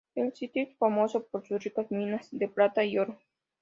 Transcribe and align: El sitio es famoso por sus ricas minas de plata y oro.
El 0.15 0.33
sitio 0.33 0.63
es 0.63 0.75
famoso 0.79 1.27
por 1.27 1.45
sus 1.45 1.63
ricas 1.63 1.91
minas 1.91 2.27
de 2.31 2.47
plata 2.47 2.83
y 2.83 2.97
oro. 2.97 3.19